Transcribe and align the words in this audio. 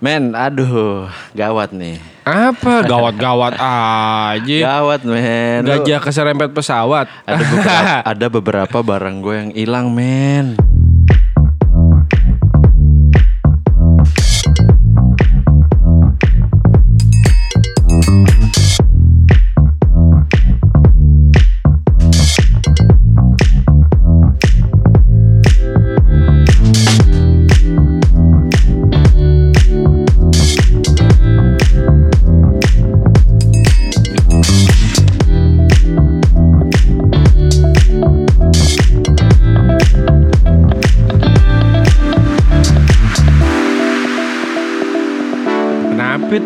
Men, 0.00 0.32
aduh, 0.32 1.12
gawat 1.36 1.76
nih. 1.76 2.00
Apa 2.24 2.88
gawat-gawat 2.88 3.60
aja. 3.60 4.58
Gawat, 4.64 5.04
men. 5.04 5.60
Gajah 5.60 6.00
keserempet 6.00 6.56
pesawat. 6.56 7.04
ada 7.28 7.44
beberapa, 7.44 7.84
ada 8.16 8.26
beberapa 8.32 8.78
barang 8.80 9.16
gue 9.20 9.34
yang 9.36 9.50
hilang, 9.52 9.86
men. 9.92 10.56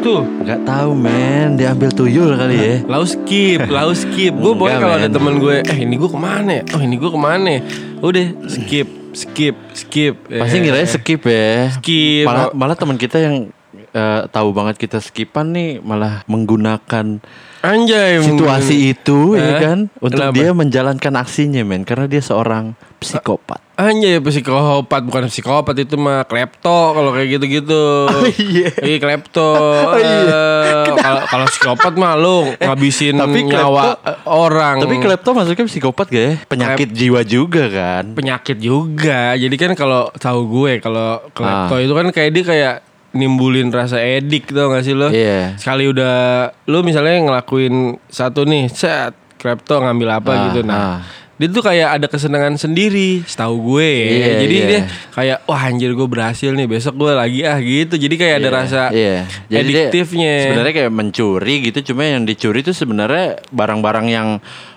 Tuh? 0.05 0.21
Gak 0.45 0.61
tahu, 0.63 0.93
men. 0.93 1.57
Diambil 1.57 1.89
tuyul 1.89 2.37
kali 2.37 2.57
ya. 2.57 2.75
Lau 2.85 3.03
skip, 3.03 3.65
lau 3.67 3.91
skip. 3.91 4.37
Gue 4.37 4.53
Enggak, 4.53 4.77
kalau 4.79 4.95
ada 4.95 5.09
men. 5.09 5.15
temen 5.17 5.35
gue, 5.41 5.57
eh 5.65 5.79
ini 5.81 5.97
gue 5.97 6.07
ke 6.07 6.19
mana? 6.21 6.51
ya? 6.53 6.62
Oh 6.77 6.81
ini 6.81 6.95
gue 6.95 7.09
ke 7.09 7.17
mana? 7.19 7.49
ya? 7.49 7.61
Udah 7.99 8.27
skip, 8.47 8.89
skip, 9.12 9.57
skip. 9.73 10.15
Pasti 10.29 10.57
Eh, 10.57 10.61
ngiranya 10.61 10.87
skip 10.87 11.21
ya. 11.25 11.73
Skip. 11.73 12.27
Malah, 12.29 12.47
malah 12.53 12.77
teman 12.77 12.97
kita 12.97 13.17
yang 13.17 13.48
eh, 13.95 14.27
tahu 14.27 14.51
banget 14.51 14.77
kita 14.77 14.98
skipan 14.98 15.51
nih 15.51 15.79
malah 15.79 16.27
menggunakan 16.27 17.23
Anjay. 17.61 18.20
situasi 18.20 18.92
itu 18.92 19.33
ya 19.33 19.56
Eh, 19.56 19.61
kan 19.62 19.78
untuk 19.97 20.20
kenapa? 20.20 20.34
dia 20.34 20.50
menjalankan 20.50 21.14
aksinya, 21.17 21.62
men. 21.62 21.81
Karena 21.83 22.05
dia 22.05 22.20
seorang 22.20 22.77
psikopat. 22.98 23.56
Anjay 23.75 24.20
psikopat 24.20 25.00
bukan 25.03 25.27
psikopat 25.27 25.75
itu 25.78 25.97
mah 25.97 26.22
klepto 26.22 26.62
kalau 26.92 27.11
kayak 27.11 27.27
gitu-gitu. 27.33 27.84
Oh, 28.06 28.22
iya. 28.28 28.69
Iya 28.70 28.97
klepto. 28.98 29.48
Oh, 29.56 29.97
iya. 29.97 30.45
Eh, 30.84 30.95
Kalau 30.95 31.20
kalau 31.25 31.47
psikopat 31.47 31.92
mah 31.95 32.15
lu 32.15 32.53
ngabisin 32.55 33.17
tapi 33.17 33.42
klepto- 33.42 33.56
nyawa 33.56 33.83
eh, 33.98 34.19
orang. 34.27 34.77
Tapi 34.78 34.95
klepto 34.98 35.31
masuknya 35.33 35.65
psikopat 35.65 36.06
gak 36.06 36.20
ya? 36.20 36.34
Penyakit 36.45 36.89
jiwa 36.91 37.20
juga 37.22 37.65
kan? 37.67 38.05
penyakit 38.12 38.59
juga. 38.59 39.34
Jadi 39.34 39.56
kan 39.56 39.72
kalau 39.72 40.12
tahu 40.15 40.41
gue 40.47 40.72
kalau 40.78 41.25
klepto 41.31 41.75
Ah. 41.75 41.81
itu 41.81 41.92
kan 41.92 42.06
kayak 42.11 42.31
dia 42.31 42.45
kayak 42.45 42.75
nimbulin 43.15 43.70
rasa 43.70 44.03
edik 44.03 44.51
tau 44.51 44.69
gak 44.75 44.84
sih 44.84 44.93
lo? 44.93 45.09
Iya. 45.09 45.55
Sekali 45.57 45.87
udah 45.89 46.51
lu 46.67 46.83
misalnya 46.83 47.23
ngelakuin 47.25 47.97
satu 48.11 48.43
nih, 48.45 48.67
set 48.69 49.15
klepto 49.39 49.81
ngambil 49.81 50.09
apa 50.19 50.31
Ah, 50.33 50.41
gitu. 50.51 50.61
Nah, 50.67 50.77
ah. 50.77 50.98
Dia 51.35 51.51
tuh 51.51 51.67
kayak 51.67 51.99
ada 51.99 52.07
kesenangan 52.07 52.55
sendiri, 52.55 53.27
setahu 53.27 53.75
gue. 53.75 53.91
ya. 53.91 54.07
Iya, 54.07 54.31
Jadi 54.39 54.55
iya. 54.55 54.67
dia 54.71 54.81
kayak 55.11 55.39
wah 55.51 55.63
anjir 55.67 55.91
gue 55.91 56.07
berhasil 56.07 56.55
nih, 56.55 56.71
besok 56.71 56.95
gue 56.95 57.11
lagi 57.11 57.43
ah 57.43 57.59
gitu. 57.59 57.99
Jadi 57.99 58.15
kayak 58.15 58.35
ada 58.39 58.49
rasa 58.55 58.83
Iya. 58.95 59.27
Jadi 59.51 59.71
dia 59.71 59.91
ediktifnya. 59.91 60.35
Sebenarnya 60.47 60.75
kayak 60.79 60.93
mencuri 60.95 61.55
gitu, 61.67 61.79
cuma 61.91 62.07
yang 62.07 62.23
dicuri 62.23 62.62
itu 62.62 62.71
sebenarnya 62.71 63.43
barang-barang 63.51 64.07
yang 64.07 64.29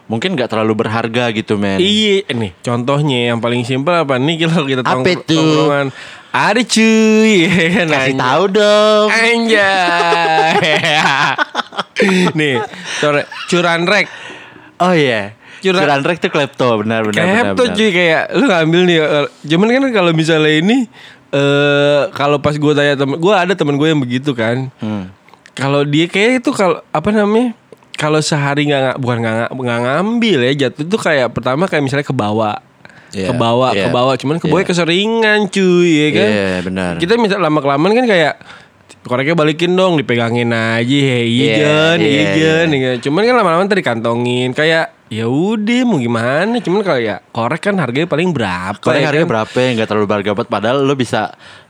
mungkin 0.09 0.33
nggak 0.33 0.49
terlalu 0.49 0.81
berharga 0.81 1.29
gitu, 1.29 1.61
men. 1.61 1.77
Iya, 1.77 2.25
nih 2.33 2.57
contohnya 2.65 3.29
yang 3.33 3.37
paling 3.37 3.61
simpel 3.61 3.93
apa 3.93 4.17
nih 4.17 4.49
kalau 4.49 4.65
kita 4.65 4.81
tuh? 4.81 5.05
tongkrongan. 5.05 5.87
Ada 6.33 6.61
cuy, 6.65 7.49
Kasih 7.93 8.17
tahu 8.17 8.43
dong. 8.49 9.07
Anjay. 9.13 10.57
nih, 12.37 12.55
curan 13.49 13.85
rek. 13.85 14.09
Oh 14.81 14.93
iya. 14.93 15.37
Curan- 15.59 15.81
Curan 15.81 16.01
rek 16.03 16.17
tuh 16.17 16.29
klepto, 16.29 16.69
benar 16.79 17.01
benar 17.03 17.13
benar. 17.17 17.35
Klepto 17.51 17.63
benar. 17.63 17.75
cuy 17.75 17.89
kayak 17.89 18.23
lu 18.33 18.45
ngambil 18.45 18.81
nih. 18.83 18.97
eh, 18.99 19.27
Cuman 19.47 19.67
kan 19.67 19.83
kalau 19.91 20.11
misalnya 20.11 20.53
ini 20.53 20.77
eh 21.27 22.01
kalau 22.11 22.37
pas 22.39 22.55
gue 22.55 22.73
tanya 22.73 22.95
temen 22.95 23.17
gue 23.17 23.33
ada 23.33 23.53
temen 23.53 23.75
gue 23.75 23.87
yang 23.87 23.99
begitu 23.99 24.31
kan. 24.31 24.71
Hmm. 24.79 25.11
Kalau 25.51 25.81
dia 25.81 26.05
kayak 26.05 26.39
itu 26.39 26.49
kalau 26.51 26.79
apa 26.87 27.09
namanya? 27.09 27.57
Kalau 27.97 28.21
sehari 28.21 28.69
nggak 28.69 29.01
bukan 29.01 29.17
nggak 29.49 29.79
ngambil 29.81 30.39
ya 30.45 30.69
jatuh 30.69 30.85
itu 30.85 30.97
kayak 30.97 31.33
pertama 31.33 31.65
kayak 31.65 31.81
misalnya 31.81 32.05
ke 32.05 32.13
bawah. 32.13 32.61
Iya, 33.07 33.31
ke 33.31 33.33
bawah, 33.33 33.71
iya, 33.71 33.87
ke 33.87 33.89
bawah, 33.89 34.13
cuman 34.19 34.35
ke 34.35 34.45
bawah 34.45 34.61
iya. 34.61 34.69
keseringan 34.69 35.47
cuy 35.47 35.89
ya 35.89 36.09
kan. 36.11 36.29
Iya, 36.29 36.49
benar. 36.61 36.91
Kita 36.99 37.15
misal 37.15 37.39
lama 37.39 37.63
kelamaan 37.63 37.95
kan 37.95 38.05
kayak 38.05 38.33
koreknya 39.07 39.33
balikin 39.33 39.73
dong, 39.73 39.95
dipegangin 39.95 40.51
aja, 40.51 40.83
hey, 40.83 41.23
Iya, 41.25 41.47
ijen, 41.55 41.97
iya, 41.97 42.11
ijen, 42.21 42.67
iya. 42.67 42.77
iya. 42.77 42.91
Cuman 42.99 43.23
kan 43.23 43.35
lama-lama 43.39 43.63
tadi 43.63 43.79
kantongin 43.79 44.51
kayak 44.51 44.91
ya 45.07 45.25
udah 45.25 45.81
mau 45.83 45.97
gimana, 45.97 46.57
cuman 46.57 46.81
kalau 46.81 46.99
ya 46.99 47.23
korek 47.29 47.61
kan 47.61 47.75
harganya 47.75 48.05
paling 48.05 48.29
berapa? 48.29 48.75
Korek 48.77 48.99
ya 48.99 49.07
harganya 49.07 49.23
kan? 49.23 49.33
berapa 49.39 49.57
ya 49.57 49.69
nggak 49.73 49.87
terlalu 49.87 50.05
berharga 50.05 50.31
banget 50.33 50.49
padahal 50.49 50.77
lo 50.81 50.93
bisa 50.93 51.21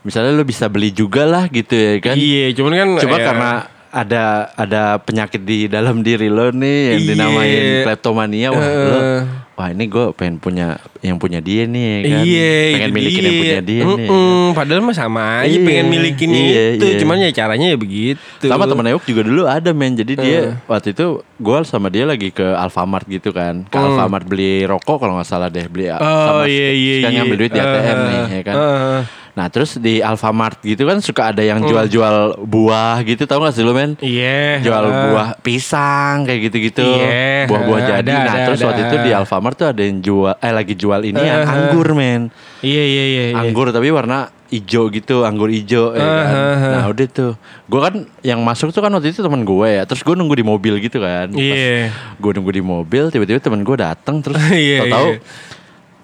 misalnya 0.02 0.32
lo 0.32 0.42
bisa 0.42 0.66
beli 0.66 0.90
juga 0.90 1.22
lah 1.22 1.46
gitu 1.46 1.72
ya 1.72 1.92
kan. 1.98 2.14
Iya, 2.14 2.44
cuman 2.52 2.72
kan 2.74 2.88
Cuma 2.98 3.16
ya, 3.16 3.24
karena 3.24 3.52
ada 3.88 4.24
ada 4.52 4.82
penyakit 4.98 5.40
di 5.40 5.64
dalam 5.64 6.02
diri 6.02 6.28
lo 6.28 6.50
nih 6.50 6.78
yang 6.92 7.00
Iya. 7.00 7.08
dinamain 7.08 7.62
kleptomania 7.82 8.48
wah 8.50 8.60
lo 8.60 8.98
Eh. 8.98 9.20
Wah 9.58 9.68
ini 9.68 9.84
gue 9.84 10.14
pengen 10.14 10.38
punya 10.38 10.78
yang 11.00 11.18
punya 11.18 11.38
dia 11.38 11.66
nih 11.66 11.82
ya 11.82 11.98
kan 11.98 12.22
Iya, 12.22 12.54
pengen 12.72 12.92
milikin 12.94 13.22
yang 13.24 13.36
punya 13.36 13.58
dia 13.60 13.80
nih 13.82 14.06
Mm-mm, 14.06 14.44
Padahal 14.54 14.80
mah 14.80 14.94
sama 14.94 15.22
aja 15.42 15.50
Iya, 15.50 15.58
pengen 15.60 15.86
milikin 15.88 16.30
iya, 16.30 16.64
itu, 16.72 16.86
iya. 16.86 16.96
cuman 16.96 17.16
ya 17.18 17.30
caranya 17.32 17.66
ya 17.68 17.76
begitu. 17.76 18.44
sama 18.44 18.64
temen 18.64 18.86
Euk 18.88 19.02
juga 19.02 19.22
dulu 19.22 19.42
ada 19.44 19.70
men 19.72 19.92
jadi 19.92 20.12
dia 20.14 20.38
Eh. 20.40 20.54
waktu 20.64 20.94
itu 20.94 21.06
gue 21.20 21.58
sama 21.64 21.88
dia 21.88 22.04
lagi 22.04 22.30
ke 22.30 22.46
Alfamart 22.46 23.02
gitu 23.04 23.30
kan 23.30 23.62
ke 23.64 23.74
Hmm. 23.74 23.90
Alfamart 23.92 24.24
beli 24.24 24.62
rokok 24.62 24.98
kalau 25.00 25.16
nggak 25.16 25.26
salah 25.26 25.48
deh 25.48 25.66
beli 25.66 25.90
Oh 25.90 25.98
sama 25.98 26.46
iya 26.46 26.70
iya 26.70 26.94
kan 27.00 27.10
iya. 27.10 27.18
ngambil 27.18 27.36
duit 27.36 27.50
di 27.50 27.58
ATM 27.58 27.74
Eh, 27.90 28.04
nih 28.04 28.22
ya 28.30 28.42
kan 28.44 28.54
eh. 28.54 29.00
nah 29.30 29.46
terus 29.46 29.78
di 29.78 29.98
Alfamart 30.00 30.58
gitu 30.60 30.82
kan 30.82 30.98
suka 30.98 31.30
ada 31.30 31.38
yang 31.40 31.62
jual-jual 31.62 32.16
buah 32.40 32.98
gitu 33.02 33.22
tau 33.22 33.38
gak 33.40 33.54
sih 33.54 33.62
lo 33.62 33.70
men 33.70 33.94
Iya. 33.96 34.58
jual 34.60 34.82
eh. 34.84 34.94
buah 35.08 35.28
pisang 35.38 36.26
kayak 36.26 36.50
gitu-gitu 36.50 36.82
Iya, 36.82 37.46
buah-buah 37.46 37.78
ada, 37.78 37.90
jadi 37.96 38.10
nah 38.12 38.24
ada, 38.28 38.44
terus 38.44 38.58
ada. 38.58 38.66
waktu 38.66 38.82
itu 38.84 38.96
di 39.00 39.10
Alfamart 39.12 39.47
tuh 39.52 39.66
ada 39.66 39.78
yang 39.78 39.98
jual 39.98 40.34
eh 40.34 40.50
lagi 40.50 40.72
jual 40.72 41.00
ini 41.02 41.16
yang 41.16 41.40
Eh, 41.40 41.48
anggur 41.48 41.88
men 41.92 42.28
Iya 42.58 42.82
iya 42.82 43.04
iya. 43.04 43.24
iya. 43.28 43.36
anggur 43.38 43.68
tapi 43.68 43.88
warna 43.88 44.18
hijau 44.46 44.88
gitu 44.88 45.22
anggur 45.22 45.46
hijau 45.46 45.92
ya 45.92 46.00
kan. 46.00 46.08
Eh, 46.24 46.24
eh, 46.26 46.56
eh. 46.58 46.72
nah 46.72 46.84
udah 46.86 47.06
tuh 47.06 47.32
gue 47.64 47.80
kan 47.80 47.94
yang 48.22 48.40
masuk 48.40 48.68
tuh 48.68 48.80
kan 48.80 48.90
waktu 48.90 49.10
itu 49.10 49.20
teman 49.20 49.42
gue 49.42 49.68
ya 49.70 49.84
terus 49.84 50.00
gue 50.00 50.12
nunggu 50.12 50.34
di 50.34 50.42
mobil 50.42 50.74
gitu 50.78 50.98
kan 50.98 51.28
Iya. 51.30 51.92
gue 52.14 52.30
nunggu 52.32 52.50
di 52.50 52.62
mobil 52.62 53.08
tiba-tiba 53.08 53.38
teman 53.38 53.60
gue 53.60 53.76
datang 53.76 54.18
terus 54.18 54.40
Iya, 54.50 54.88
tahu 54.88 55.08
iya. 55.14 55.20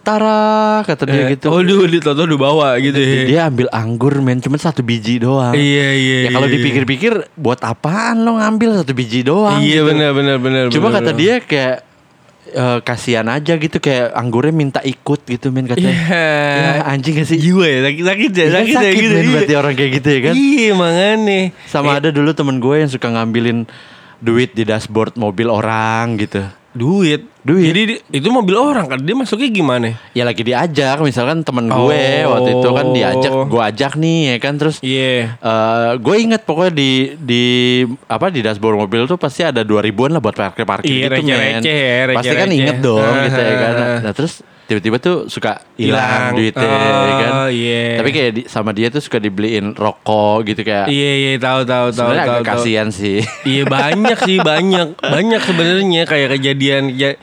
Tara 0.04 0.84
kata 0.84 1.08
dia 1.08 1.32
gitu 1.32 1.48
Oh 1.48 1.64
dulu 1.64 1.88
di 1.88 1.96
toto 1.96 2.28
udah 2.28 2.36
bawa 2.38 2.68
gitu 2.76 2.92
ya. 2.92 3.24
dia 3.24 3.40
ambil 3.48 3.72
anggur 3.72 4.20
men 4.20 4.36
cuma 4.36 4.60
satu 4.60 4.84
biji 4.84 5.16
doang 5.16 5.56
Iya 5.56 5.88
iya. 5.96 6.16
ya 6.20 6.30
kalau 6.30 6.44
iya, 6.44 6.54
dipikir-pikir 6.54 7.12
buat 7.34 7.56
apaan 7.58 8.20
lo 8.20 8.36
ngambil 8.36 8.76
satu 8.76 8.92
biji 8.92 9.24
doang 9.24 9.56
Iya 9.58 9.80
gitu. 9.80 9.88
benar 9.88 10.12
benar 10.12 10.36
benar. 10.36 10.64
Cuma 10.68 10.92
benar, 10.92 11.00
kata 11.00 11.10
benar. 11.10 11.16
dia 11.16 11.34
kayak 11.40 11.76
eh, 12.54 12.78
kasihan 12.80 13.26
aja 13.26 13.58
gitu 13.58 13.82
kayak 13.82 14.14
anggurnya 14.14 14.54
minta 14.54 14.80
ikut 14.80 15.26
gitu 15.26 15.50
men 15.50 15.66
katanya. 15.66 15.90
Iya. 15.90 16.30
Ya 16.54 16.70
anjing 16.86 17.18
gak 17.18 17.26
sih? 17.26 17.38
Jiwa 17.42 17.66
ya 17.66 17.78
sakit 17.90 18.04
sakit 18.06 18.30
ya 18.32 18.44
Iya, 18.46 18.52
sakit, 18.54 18.74
ya 18.74 18.78
sakit 18.80 19.02
gitu. 19.02 19.14
men 19.14 19.24
iya. 19.26 19.32
berarti 19.34 19.54
orang 19.58 19.74
kayak 19.74 19.90
gitu 19.98 20.08
ya 20.08 20.20
kan. 20.22 20.34
Iya 20.38 20.70
makanya. 20.78 21.40
Sama 21.66 21.90
ada 21.98 22.08
dulu 22.14 22.30
temen 22.30 22.56
gue 22.62 22.76
yang 22.78 22.90
suka 22.90 23.06
ngambilin 23.10 23.58
duit 24.22 24.54
di 24.54 24.62
dashboard 24.62 25.18
mobil 25.18 25.50
orang 25.50 26.16
gitu. 26.16 26.46
Duit. 26.72 27.33
Duit. 27.44 27.68
Jadi 27.68 27.82
di- 27.86 28.00
itu 28.14 28.28
mobil 28.28 28.56
orang 28.56 28.86
kan 28.86 28.96
dia 28.96 29.12
masuknya 29.12 29.46
gimana? 29.46 30.00
Ya 30.10 30.24
lagi 30.24 30.40
diajak 30.40 30.96
misalkan 30.98 31.40
temen 31.40 31.68
gue 31.68 32.04
Oh. 32.24 32.32
waktu 32.32 32.50
itu 32.54 32.68
kan 32.70 32.86
diajak 32.90 33.32
gue 33.44 33.62
ajak 33.62 33.92
nih 33.94 34.20
ya 34.26 34.36
kan 34.38 34.56
terus 34.56 34.80
Iya. 34.80 35.36
eh 35.36 35.90
gue 35.94 36.16
inget 36.18 36.40
pokoknya 36.42 36.72
di 36.72 36.90
di 37.14 37.44
apa 38.06 38.28
di 38.28 38.40
dashboard 38.40 38.80
mobil 38.80 39.04
tuh 39.04 39.16
pasti 39.16 39.42
ada 39.42 39.60
dua 39.60 39.78
ribuan 39.78 40.08
lah 40.08 40.18
buat 40.18 40.32
parkir 40.32 40.64
parkir 40.64 40.88
Iya, 41.04 41.12
gitu 41.12 41.28
men. 41.28 41.60
receh-receh 41.60 41.76
ya, 42.00 42.16
pasti 42.16 42.34
kan 42.34 42.48
inget 42.50 42.76
dong 42.80 43.12
gitu 43.22 43.36
ya 43.38 43.54
kan. 43.54 43.74
Ah. 43.74 43.98
Nah 44.04 44.12
terus 44.12 44.34
tiba-tiba 44.64 44.96
tuh 44.96 45.26
suka 45.26 45.60
hilang 45.74 46.32
duitnya 46.32 46.64
ya 46.64 47.12
kan. 47.18 47.30
Oh, 47.36 47.48
iya. 47.48 48.00
Tapi 48.00 48.10
kayak 48.10 48.30
di- 48.32 48.46
sama 48.46 48.70
dia 48.70 48.88
tuh 48.88 48.98
suka 48.98 49.16
dibeliin 49.16 49.72
rokok 49.72 50.46
gitu 50.46 50.60
kayak. 50.60 50.88
Iya 50.88 51.12
iya 51.14 51.32
tahu 51.36 51.62
tahu 51.62 51.86
tahu 51.88 52.10
Sebenarnya 52.10 52.24
agak 52.24 52.42
kasihan 52.46 52.88
sih. 52.88 53.20
Iya 53.42 53.62
banyak 53.64 54.18
sih 54.20 54.38
banyak 54.40 54.88
banyak 54.98 55.40
sebenarnya 55.40 56.02
kayak 56.04 56.28
kejadian 56.32 56.90
ya, 56.90 57.14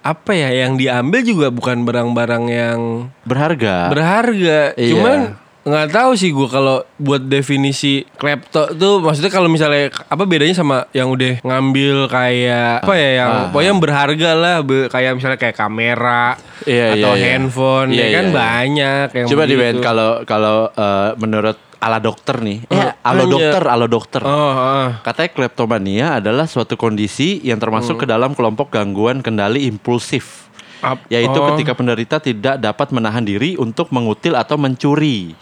apa 0.00 0.30
ya 0.32 0.50
yang 0.52 0.76
diambil 0.76 1.20
juga 1.22 1.48
bukan 1.48 1.82
barang-barang 1.82 2.44
yang 2.46 2.80
Berharga. 3.22 3.88
berharga. 3.88 4.74
Iya. 4.74 4.90
Cuman 4.92 5.18
nggak 5.62 5.88
tahu 5.88 6.12
sih 6.12 6.28
gue 6.28 6.48
kalau 6.48 6.82
buat 6.96 7.22
definisi 7.22 8.02
klepto 8.12 8.74
tuh 8.74 8.98
maksudnya 8.98 9.30
kalau 9.30 9.46
misalnya 9.46 9.94
apa 10.04 10.22
bedanya 10.22 10.52
sama 10.52 10.90
yang 10.90 11.06
udah 11.06 11.38
ngambil 11.40 12.06
kayak 12.06 12.82
apa 12.82 12.94
ya 12.94 13.10
yang 13.16 13.30
Ah. 13.30 13.46
pokoknya 13.48 13.68
yang 13.68 13.78
berharga 13.80 14.30
lah 14.32 14.56
be- 14.60 14.88
kayak 14.88 15.14
misalnya 15.14 15.38
kayak 15.38 15.54
kamera 15.54 16.34
Iya, 16.62 16.94
atau 16.96 17.12
iya, 17.12 17.16
iya. 17.16 17.26
handphone 17.28 17.88
Iya, 17.88 18.00
ya 18.00 18.08
kan 18.08 18.10
iya, 18.20 18.26
iya. 18.26 18.34
banyak 18.36 19.06
yang 19.12 19.26
Coba 19.28 19.42
di 19.42 19.48
begitu. 19.52 19.62
Ben 19.62 19.76
kalau 19.80 20.10
kalau 20.24 20.56
eh, 20.68 21.10
menurut 21.16 21.54
ala 21.78 21.98
dokter 21.98 22.38
nih. 22.38 22.58
Eh, 22.64 22.78
Oh, 22.78 22.90
alo 23.04 23.20
hanya- 23.20 23.32
dokter, 23.32 23.62
alo 23.64 23.86
dokter. 23.86 24.22
Oh, 24.22 24.30
ah. 24.52 25.02
Katanya 25.02 25.30
kleptomania 25.32 26.06
adalah 26.16 26.46
suatu 26.46 26.74
kondisi 26.76 27.38
yang 27.40 27.58
termasuk 27.58 27.98
Hmm. 27.98 28.02
ke 28.02 28.06
dalam 28.08 28.30
kelompok 28.32 28.70
gangguan 28.70 29.18
kendali 29.18 29.66
impulsif. 29.66 30.41
Ap- 30.82 31.06
Yaitu 31.06 31.38
oh. 31.38 31.54
ketika 31.54 31.72
penderita 31.72 32.18
tidak 32.18 32.58
dapat 32.58 32.90
menahan 32.90 33.22
diri 33.22 33.54
untuk 33.56 33.88
mengutil 33.88 34.34
atau 34.34 34.58
mencuri. 34.58 35.32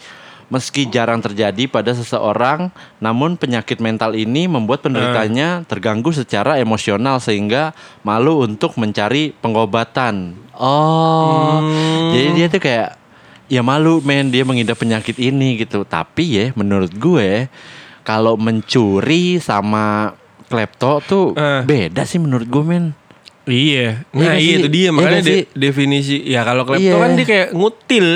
Meski 0.47 0.83
jarang 0.85 1.23
terjadi 1.23 1.63
pada 1.65 1.95
seseorang, 1.95 2.75
namun 2.99 3.39
penyakit 3.39 3.79
mental 3.79 4.11
ini 4.13 4.51
membuat 4.51 4.83
penderitanya 4.83 5.63
terganggu 5.63 6.11
secara 6.11 6.59
emosional 6.59 7.23
sehingga 7.23 7.71
malu 8.03 8.43
untuk 8.43 8.75
mencari 8.75 9.31
pengobatan. 9.39 10.35
Oh, 10.53 11.63
jadi 12.11 12.29
dia 12.35 12.47
tuh 12.51 12.59
kayak 12.59 12.99
ya 13.47 13.63
malu 13.63 14.03
men 14.03 14.27
dia 14.27 14.43
mengidap 14.43 14.75
penyakit 14.75 15.15
ini 15.17 15.55
gitu. 15.55 15.87
Tapi 15.87 16.23
ya 16.27 16.45
menurut 16.51 16.91
gue 16.91 17.47
kalau 18.03 18.35
mencuri 18.35 19.39
sama 19.39 20.19
klepto 20.51 20.99
tuh 21.01 21.25
Eh. 21.31 21.63
beda 21.63 22.03
sih 22.03 22.19
menurut 22.19 22.43
gue 22.45 22.63
men. 22.67 22.85
Iya. 23.43 24.05
Iya 24.07 24.21
Nah, 24.21 24.35
iya 24.35 24.53
sih? 24.53 24.59
itu 24.59 24.67
dia 24.69 24.81
Iya 24.81 24.91
makanya 24.91 25.21
sih? 25.21 25.35
de- 25.43 25.49
definisi 25.51 26.17
ya 26.23 26.41
kalau 26.41 26.61
klepto 26.63 26.83
Iya. 26.83 26.95
kan 26.95 27.11
dia 27.13 27.25
kayak 27.25 27.47
ngutil. 27.51 28.07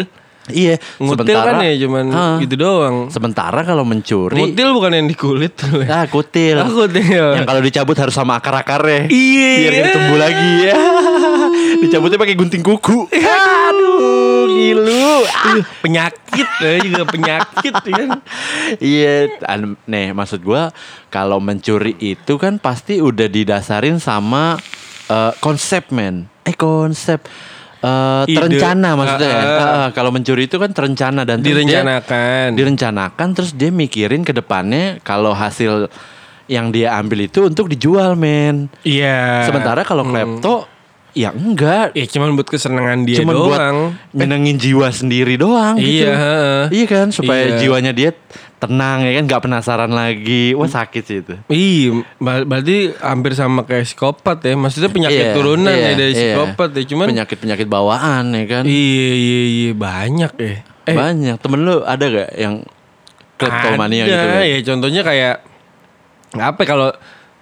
Iya, 0.45 0.77
Ngutil 0.95 1.33
kan 1.33 1.57
ya 1.57 1.74
cuman 1.81 2.06
Ah. 2.07 2.38
gitu 2.38 2.54
doang. 2.54 3.10
Sementara 3.10 3.66
kalau 3.66 3.81
mencuri 3.81 4.38
Ngutil 4.38 4.69
bukan 4.72 4.94
yang 4.94 5.07
di 5.07 5.18
kulit. 5.18 5.57
Ah, 5.89 6.06
kutil. 6.06 6.54
Ah, 6.56 6.69
kutil. 6.69 7.01
Yang 7.33 7.48
kalau 7.48 7.62
dicabut 7.62 7.98
harus 7.98 8.13
sama 8.13 8.38
akar-akarnya. 8.38 9.10
Iya. 9.10 9.50
Biar 9.57 9.74
gak 9.75 9.89
tumbuh 9.92 10.19
lagi 10.19 10.51
ya. 10.63 10.75
Dicabutnya 11.81 12.16
pakai 12.16 12.36
gunting 12.36 12.62
kuku. 12.62 13.10
Aduh, 13.10 14.45
gilu. 14.48 15.25
Ih, 15.25 15.66
penyakit 15.81 16.48
ya 16.62 16.77
juga 16.80 17.04
penyakit 17.06 17.74
ya 17.74 17.94
kan. 17.95 18.10
Iya, 18.77 19.13
nih 19.83 20.13
maksud 20.13 20.42
gua 20.42 20.69
kalau 21.07 21.38
mencuri 21.39 21.98
itu 21.98 22.38
kan 22.38 22.57
pasti 22.57 23.00
udah 23.00 23.25
didasarin 23.25 23.98
sama 23.98 24.62
eh, 25.07 25.31
konsep 25.37 25.89
men. 25.89 26.25
Eh 26.41 26.53
konsep 26.53 27.25
eh, 27.79 28.23
Ide. 28.25 28.35
terencana 28.35 28.89
maksudnya. 28.93 29.29
Ah, 29.29 29.41
ah. 29.41 29.69
Ah, 29.77 29.89
kalau 29.91 30.09
mencuri 30.09 30.45
itu 30.45 30.55
kan 30.55 30.69
terencana 30.69 31.21
dan 31.21 31.39
terus 31.39 31.53
dia- 31.61 31.81
Direncanakan. 31.81 32.47
direncanakan 32.53 33.27
terus 33.31 33.51
dia 33.51 33.69
mikirin 33.69 34.21
ke 34.21 34.31
depannya 34.31 34.97
kalau 35.01 35.31
hasil 35.31 35.89
yang 36.45 36.69
dia 36.69 36.93
ambil 36.93 37.25
itu 37.25 37.41
untuk 37.43 37.65
dijual 37.65 38.13
men. 38.13 38.69
Iya. 38.81 39.45
Sementara 39.45 39.81
kalau 39.81 40.01
klepto 40.03 40.69
ya 41.11 41.31
enggak. 41.31 41.95
ya 41.95 42.05
cuman 42.05 42.35
buat 42.35 42.45
kesenangan 42.45 43.01
dia 43.01 43.17
Cuman 43.17 43.33
buat 43.39 43.55
doang. 43.55 43.77
nyenengin 44.11 44.59
jiwa 44.59 44.91
sendiri 44.91 45.39
doang 45.39 45.79
gitu. 45.79 46.03
Iya, 46.03 46.11
heeh. 46.11 46.63
Iya 46.71 46.85
kan 46.85 47.07
supaya 47.09 47.43
Iya. 47.49 47.57
jiwanya 47.57 47.91
dia 47.91 48.11
tenang 48.65 48.97
ya 49.01 49.12
kan 49.13 49.23
nggak 49.25 49.41
penasaran 49.41 49.91
lagi. 49.91 50.53
Wah 50.53 50.65
sakit 50.65 51.03
sih 51.03 51.17
itu. 51.19 51.33
Iya, 51.45 51.89
ber- 52.17 52.44
berarti 52.44 52.77
hampir 52.97 53.31
sama 53.33 53.63
kayak 53.63 53.85
psikopat 53.85 54.41
ya. 54.41 54.53
Maksudnya 54.53 54.89
penyakit 54.89 55.21
Iya, 55.21 55.33
turunan 55.33 55.69
iya, 55.69 55.88
ya 55.88 55.91
dari 55.94 56.12
iya. 56.12 56.19
psikopat 56.33 56.69
ya. 56.71 56.83
Cuman 56.85 57.06
penyakit-penyakit 57.09 57.67
bawaan 57.67 58.23
ya 58.31 58.44
kan. 58.45 58.63
iya 58.63 59.09
iya 59.13 59.41
iya 59.45 59.71
banyak 59.71 60.33
ya. 60.35 60.56
Eh, 60.85 60.94
Banyak. 60.94 61.38
Temen 61.39 61.59
lu 61.62 61.81
ada 61.81 62.06
gak 62.06 62.29
yang 62.35 62.62
kleptomania 63.35 64.03
gitu? 64.06 64.15
kan? 64.15 64.44
ya 64.44 64.59
contohnya 64.63 65.01
kayak 65.01 65.35
apa 66.35 66.56
ya, 66.57 66.67
kalau 66.67 66.89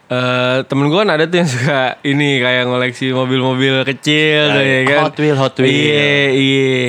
eh 0.05 0.57
temen 0.65 0.87
gue 0.87 0.99
kan 0.99 1.09
ada 1.09 1.25
tuh 1.25 1.37
yang 1.37 1.49
suka 1.53 1.97
ini 2.01 2.37
kayak 2.37 2.65
ngoleksi 2.65 3.09
mobil-mobil 3.09 3.81
kecil 3.83 4.41
tuh, 4.51 4.61
ya 4.61 4.79
kan. 4.85 4.99
Hot 5.05 5.17
Wheel, 5.17 5.35
Hot 5.35 5.55
Wheel. 5.55 5.69
Iya 5.69 6.13
iya. 6.31 6.81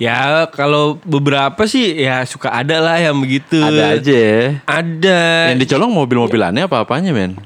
Ya 0.00 0.48
kalau 0.48 0.96
beberapa 1.04 1.68
sih 1.68 1.92
ya 1.92 2.24
suka 2.24 2.48
ada 2.48 2.80
lah 2.80 2.96
yang 2.96 3.20
begitu. 3.20 3.60
Ada 3.60 4.00
aja 4.00 4.16
ya. 4.16 4.40
Ada 4.64 5.18
Yang 5.52 5.68
dicolong 5.68 5.92
mobil-mobilannya 5.92 6.64
apa-apanya 6.64 7.12
men? 7.12 7.36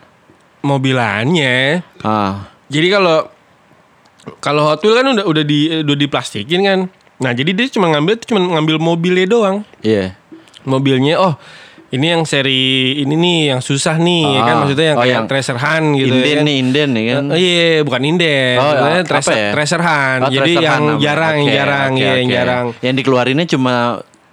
mobilannya. 0.64 1.84
Ah, 2.00 2.48
Jadi 2.72 2.88
kalau 2.88 3.28
kalau 4.40 4.64
Hot 4.64 4.80
Wheel 4.80 4.96
kan 4.96 5.06
udah 5.12 5.24
udah 5.28 5.44
di 5.44 5.84
udah 5.84 5.96
diplastikin 5.98 6.64
kan. 6.64 6.78
Nah, 7.20 7.30
jadi 7.30 7.52
dia 7.52 7.68
cuma 7.68 7.92
ngambil 7.92 8.16
cuma 8.24 8.40
ngambil 8.40 8.76
mobilnya 8.80 9.26
doang. 9.28 9.56
iya. 9.82 10.16
Mobilnya 10.64 11.20
oh 11.20 11.36
ini 11.94 12.06
yang 12.11 12.23
seri 12.23 12.64
ini 12.99 13.14
nih 13.14 13.38
yang 13.49 13.61
susah 13.61 13.94
nih 13.96 14.23
ya 14.26 14.41
kan 14.43 14.50
Ah. 14.50 14.61
maksudnya 14.61 14.87
yang 14.87 14.99
Oh, 14.99 15.02
kayak 15.02 15.14
yang 15.14 15.26
Treasure 15.26 15.56
Hunt 15.56 15.87
gitu 15.94 16.11
inden 16.11 16.19
ya 16.20 16.35
kan. 16.35 16.43
nih, 16.43 16.55
inden 16.58 16.88
nih 16.91 17.05
kan. 17.06 17.23
Eh, 17.25 17.38
iya, 17.38 17.69
bukan 17.81 18.02
inden. 18.05 18.56
Oh, 18.56 18.70
apa 18.75 18.88
treasure, 19.02 19.37
ya? 19.37 19.50
treasure 19.52 19.82
hunt. 19.82 20.20
Oh, 20.20 20.29
Jadi 20.29 20.38
treasure 20.50 20.64
yang 20.64 20.82
hunt 20.85 20.99
jarang, 20.99 21.35
yang 21.35 21.46
Oke, 21.46 21.55
jarang, 21.55 21.91
oke, 21.91 22.00
ya, 22.00 22.12
yang 22.12 22.26
oke. 22.26 22.35
jarang. 22.35 22.64
Yang 22.81 22.94
dikeluarinnya 22.99 23.46
cuma 23.49 23.75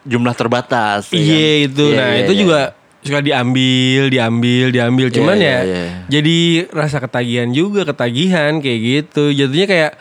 jumlah 0.04 0.34
terbatas. 0.34 1.02
ya 1.08 1.16
Iya 1.16 1.22
kan? 1.22 1.66
itu. 1.68 1.86
Iya, 1.86 1.96
nah, 1.96 2.10
iya, 2.10 2.20
itu 2.20 2.34
iya. 2.34 2.40
juga 2.40 2.60
suka 3.00 3.20
diambil, 3.20 4.02
diambil, 4.08 4.66
diambil. 4.70 5.08
Cuman 5.10 5.36
Iya, 5.36 5.46
ya 5.48 5.58
iya, 5.60 5.62
iya. 5.64 5.90
jadi 6.08 6.38
rasa 6.70 6.98
ketagihan 6.98 7.50
juga, 7.50 7.82
ketagihan 7.84 8.58
kayak 8.58 8.80
gitu. 8.82 9.24
Jadinya 9.32 9.68
kayak 9.68 9.92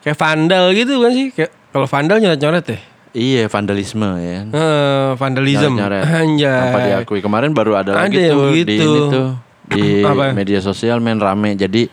kayak 0.00 0.16
vandal 0.16 0.64
gitu 0.70 0.92
kan 0.98 1.12
sih. 1.12 1.28
Kayak 1.30 1.52
kalau 1.70 1.86
vandal 1.86 2.16
nyoret-nyoret 2.18 2.66
ya. 2.66 2.78
Iya, 3.16 3.48
vandalisme 3.48 4.08
ya. 4.18 4.44
Eh, 4.44 5.10
vandalism. 5.16 5.72
Nyoret-nyoret. 5.72 6.04
Anjay. 6.04 6.60
Tanpa 6.60 6.78
diakui. 6.82 7.20
Kemarin 7.20 7.50
baru 7.50 7.72
ada, 7.74 7.96
Ada 7.96 8.04
lagi 8.04 8.20
tuh 8.20 8.44
di 8.44 8.60
begitu. 8.62 8.72
ini 8.84 9.08
tuh 9.08 9.28
di 9.66 9.84
Apa? 10.06 10.24
media 10.30 10.60
sosial 10.60 11.00
main 11.00 11.16
rame. 11.16 11.56
Jadi 11.56 11.88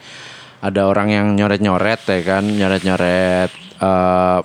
ada 0.60 0.84
orang 0.84 1.08
yang 1.10 1.25
nyoret-nyoret 1.34 2.04
ya 2.04 2.20
kan, 2.22 2.44
nyoret-nyoret 2.44 3.50
eh 3.80 4.40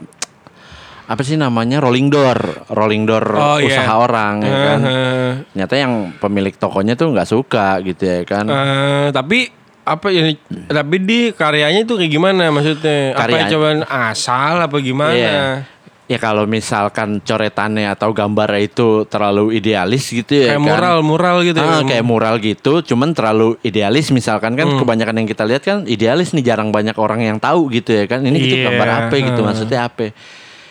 apa 1.09 1.23
sih 1.25 1.35
namanya 1.35 1.81
rolling 1.81 2.13
door, 2.13 2.37
rolling 2.69 3.03
door 3.03 3.25
Oh, 3.33 3.57
iya. 3.57 3.81
usaha 3.81 3.95
orang 3.97 4.35
ya 4.41 4.53
kan. 4.53 4.79
Eh, 4.85 5.31
Ternyata 5.49 5.75
yang 5.75 5.93
pemilik 6.15 6.53
tokonya 6.53 6.95
tuh 6.95 7.11
nggak 7.11 7.25
suka 7.27 7.81
gitu 7.81 8.05
ya 8.05 8.23
kan. 8.23 8.45
eh, 8.45 9.09
tapi 9.09 9.49
apa 9.83 10.13
ya 10.13 10.29
tapi 10.69 11.01
di 11.01 11.33
karyanya 11.33 11.81
itu 11.83 11.97
kayak 11.97 12.13
gimana 12.13 12.53
maksudnya? 12.53 13.17
Apa 13.17 13.25
Karya- 13.25 13.49
cobaan 13.49 13.81
asal 13.83 14.55
apa 14.61 14.77
gimana? 14.79 15.17
Iya. 15.17 15.41
Ya 16.09 16.17
kalau 16.17 16.49
misalkan 16.49 17.21
coretannya 17.21 17.93
atau 17.93 18.17
gambarnya 18.17 18.65
itu 18.65 19.05
terlalu 19.05 19.53
idealis 19.55 20.09
gitu 20.09 20.33
ya 20.33 20.57
Kayak 20.57 20.59
kan. 20.59 20.65
mural, 20.65 20.97
mural 21.05 21.37
gitu 21.45 21.61
ya. 21.61 21.69
Ah, 21.71 21.83
kayak 21.85 22.01
mural 22.03 22.41
gitu, 22.41 22.81
cuman 22.83 23.13
terlalu 23.13 23.61
idealis 23.61 24.09
misalkan 24.09 24.57
kan 24.57 24.65
Hmm. 24.67 24.81
kebanyakan 24.81 25.21
yang 25.21 25.29
kita 25.29 25.45
lihat 25.45 25.63
kan 25.63 25.79
idealis 25.85 26.33
nih 26.33 26.41
jarang 26.43 26.73
banyak 26.73 26.97
orang 26.97 27.21
yang 27.23 27.37
tahu 27.37 27.69
gitu 27.69 27.93
ya 27.93 28.09
kan. 28.09 28.25
Ini 28.25 28.37
gitu 28.37 28.57
Iya, 28.57 28.73
gambar 28.73 28.89
apa 28.89 29.15
gitu 29.21 29.41
maksudnya 29.45 29.85
apa. 29.85 30.17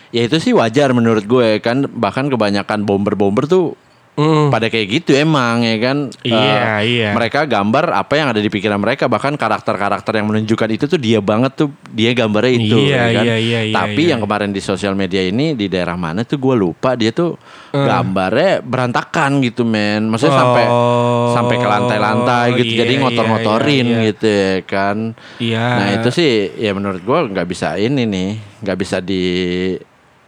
Ya 0.10 0.22
itu 0.24 0.42
sih 0.42 0.58
wajar 0.58 0.90
menurut 0.92 1.22
gue 1.24 1.60
kan 1.60 1.86
bahkan 1.86 2.26
kebanyakan 2.28 2.82
bomber-bomber 2.82 3.46
tuh 3.46 3.78
Hmm. 4.18 4.50
pada 4.50 4.66
kayak 4.66 4.88
gitu 4.90 5.14
emang 5.14 5.62
ya 5.62 5.78
kan. 5.78 5.98
Iya, 6.26 6.82
Eh, 6.82 6.82
iya. 6.90 7.10
Mereka 7.14 7.46
gambar 7.46 7.94
apa 7.94 8.18
yang 8.18 8.34
ada 8.34 8.42
di 8.42 8.50
pikiran 8.50 8.82
mereka 8.82 9.06
bahkan 9.06 9.38
karakter-karakter 9.38 10.10
yang 10.12 10.26
menunjukkan 10.26 10.70
itu 10.74 10.90
tuh 10.90 10.98
dia 10.98 11.22
banget 11.22 11.54
tuh 11.54 11.70
dia 11.88 12.12
gambarnya 12.12 12.50
itu 12.52 12.78
Iya, 12.82 12.98
ya 12.98 13.06
kan. 13.14 13.24
iya, 13.24 13.36
iya, 13.38 13.60
iya, 13.64 13.76
Tapi 13.78 14.02
iya. 14.02 14.10
yang 14.12 14.20
kemarin 14.20 14.50
di 14.50 14.58
sosial 14.58 14.98
media 14.98 15.22
ini 15.22 15.54
di 15.54 15.70
daerah 15.70 15.94
mana 15.94 16.26
tuh 16.26 16.42
gue 16.42 16.56
lupa 16.58 16.98
dia 16.98 17.14
tuh 17.14 17.38
Eh. 17.70 17.78
gambarnya 17.78 18.66
berantakan 18.66 19.38
gitu 19.40 19.62
men. 19.62 20.10
Maksudnya 20.10 20.34
sampai 20.34 20.66
Oh, 20.66 21.38
sampai 21.38 21.56
ke 21.56 21.68
lantai-lantai 21.70 22.48
gitu. 22.58 22.74
iya, 22.74 22.80
Jadi 22.82 22.94
iya, 22.94 23.02
ngotor-ngotorin 23.06 23.86
iya, 23.86 23.94
iya. 23.94 24.06
gitu 24.10 24.26
ya 24.26 24.54
kan. 24.66 24.98
Iya. 25.38 25.66
Nah 25.78 25.88
itu 25.94 26.10
sih 26.10 26.32
ya 26.58 26.74
menurut 26.74 27.06
gua 27.06 27.22
nggak 27.22 27.46
bisa 27.46 27.78
ini 27.78 28.10
nih, 28.10 28.30
nggak 28.66 28.78
bisa 28.82 28.98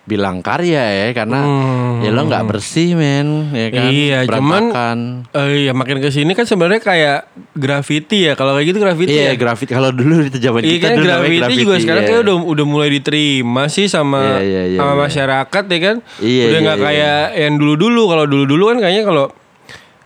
dibilang 0.10 0.42
karya 0.42 0.82
ya 1.06 1.08
karena 1.14 1.46
Hmm. 1.46 2.02
ya 2.02 2.10
lo 2.10 2.26
nggak 2.26 2.50
bersih 2.50 2.98
men, 2.98 3.54
ya 3.54 3.68
kan. 3.70 3.86
Iya, 3.94 4.18
cuman 4.26 4.64
Berantakan. 4.74 4.98
Eh 5.30 5.70
iya 5.70 5.72
makin 5.78 6.02
ke 6.02 6.10
sini 6.10 6.34
kan 6.34 6.50
sebenarnya 6.50 6.82
kayak 6.82 7.20
graffiti 7.54 8.26
ya. 8.26 8.34
Kalau 8.34 8.58
kayak 8.58 8.74
gitu 8.74 8.80
graffiti 8.82 9.14
Iya 9.14 9.30
ya. 9.30 9.34
grafiti 9.38 9.70
kalau 9.70 9.94
dulu 9.94 10.26
itu 10.26 10.42
zaman 10.42 10.66
Iya 10.66 10.74
kita 10.74 10.82
kan 10.82 10.96
dulu 10.98 11.06
namanya 11.06 11.38
graffiti 11.38 11.62
juga 11.62 11.76
sekarang 11.78 12.02
iya. 12.02 12.10
kayak 12.10 12.22
udah 12.26 12.36
udah 12.42 12.66
mulai 12.66 12.90
diterima 12.90 13.64
sih 13.68 13.86
sama 13.86 14.42
Iya, 14.42 14.42
iya, 14.42 14.64
iya, 14.66 14.78
sama 14.82 14.94
iya. 14.98 15.02
masyarakat 15.06 15.64
ya 15.70 15.80
kan. 15.80 15.96
Iya, 16.18 16.44
udah 16.44 16.58
iya, 16.58 16.66
nggak 16.66 16.78
iya. 16.80 16.86
kayak 16.90 17.20
yang 17.38 17.54
dulu-dulu. 17.56 18.02
Kalau 18.10 18.26
dulu-dulu 18.26 18.64
kan 18.74 18.78
kayaknya 18.82 19.04
kalau 19.06 19.26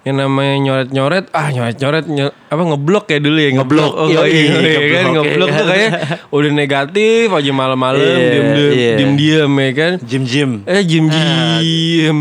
yang 0.04 0.20
namanya 0.20 0.56
nyoret-nyoret 0.60 1.32
ah 1.32 1.48
nyoret-nyoret 1.48 2.06
nyo- 2.06 2.36
apa 2.46 2.60
ngeblok 2.62 3.06
ya 3.08 3.20
dulu 3.20 3.40
ya 3.40 3.50
Ngeblok, 3.56 3.92
oh, 3.94 4.08
yoi, 4.10 4.28
iya, 4.28 4.56
iya 4.60 4.80
kan 4.92 5.06
ngeblok, 5.16 5.48
iya. 5.48 5.56
tuh 5.56 5.66
kayak 5.66 5.92
udah 6.36 6.52
negatif 6.52 7.26
aja 7.30 7.52
malam-malam 7.52 8.04
Iya, 8.04 8.28
diem-diem 8.30 8.72
iya. 8.74 8.94
diem-diem 9.00 9.52
ya 9.54 9.72
kan 9.72 9.92
Jim-jim. 10.04 10.50
eh 10.66 10.84
jim-jim 10.84 12.18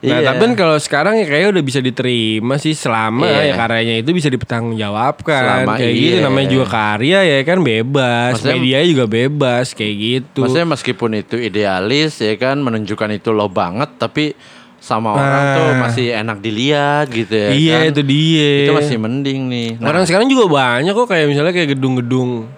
Nah, 0.00 0.16
Iya. 0.16 0.32
tapi 0.32 0.40
kan 0.40 0.52
kalau 0.56 0.80
sekarang 0.80 1.14
ya 1.14 1.28
kayaknya 1.28 1.50
udah 1.52 1.60
bisa 1.62 1.76
diterima 1.78 2.56
sih 2.56 2.72
selama 2.72 3.28
Iya. 3.28 3.40
ya 3.42 3.54
karyanya 3.54 3.94
itu 4.00 4.16
bisa 4.16 4.32
dipertanggungjawabkan. 4.32 5.44
Selama 5.60 5.76
kayak 5.76 5.92
iya. 5.92 6.00
gitu 6.00 6.16
namanya 6.24 6.48
juga 6.48 6.66
karya 6.70 7.18
ya 7.20 7.38
kan 7.44 7.58
bebas. 7.60 8.32
Maksudnya- 8.32 8.56
Media 8.56 8.78
juga 8.82 9.04
bebas 9.04 9.66
kayak 9.70 9.94
gitu. 10.00 10.40
Maksudnya 10.40 10.68
meskipun 10.70 11.10
itu 11.14 11.36
idealis 11.36 12.16
ya 12.16 12.32
kan 12.34 12.56
menunjukkan 12.58 13.12
itu 13.12 13.28
lo 13.28 13.52
banget 13.52 13.92
tapi 13.96 14.32
sama 14.80 15.12
orang 15.12 15.42
Ah. 15.44 15.54
tuh 15.54 15.70
masih 15.78 16.06
enak 16.10 16.38
dilihat 16.38 17.06
gitu 17.08 17.30
ya 17.30 17.48
iya 17.50 17.76
kan. 17.78 17.90
itu 17.90 18.00
dia. 18.02 18.50
Itu 18.64 18.72
masih 18.74 18.96
mending 18.96 19.40
nih. 19.46 19.68
Nah, 19.76 19.86
Orang 19.86 20.02
sekarang 20.02 20.26
juga 20.26 20.48
banyak 20.50 20.90
kok 20.90 21.06
kayak 21.06 21.26
misalnya 21.26 21.52
kayak 21.52 21.70
gedung-gedung. 21.70 22.48